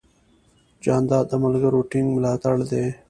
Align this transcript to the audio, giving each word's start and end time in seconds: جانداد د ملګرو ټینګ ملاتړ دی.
جانداد 0.83 1.25
د 1.29 1.33
ملګرو 1.43 1.87
ټینګ 1.91 2.07
ملاتړ 2.15 2.55
دی. 2.71 2.85